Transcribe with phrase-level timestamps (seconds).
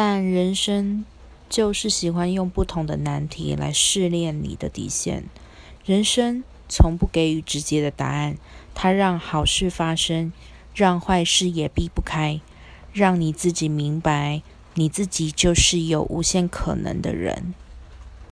[0.00, 1.04] 但人生
[1.50, 5.24] 就是喜欢用不同的难题来试炼你的底线。
[5.84, 8.38] 人生从不给予直接的答案
[8.76, 10.32] 它让好事发生
[10.72, 12.40] 让坏事也避不开
[12.92, 14.42] 让你自己明白
[14.74, 17.52] 你自己就是有无限可能的人。